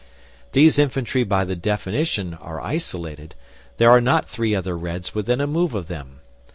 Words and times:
These 0.53 0.79
infantry 0.79 1.23
by 1.23 1.45
the 1.45 1.55
definition 1.55 2.33
are 2.33 2.59
isolated; 2.59 3.35
there 3.77 3.91
are 3.91 4.01
not 4.01 4.27
three 4.27 4.55
other 4.55 4.75
Reds 4.75 5.13
within 5.13 5.39
a 5.39 5.45
move 5.45 5.75
of 5.75 5.87
them. 5.89 6.21